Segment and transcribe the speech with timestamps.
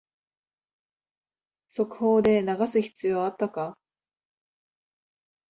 [1.69, 3.77] 速報で流す必要あったか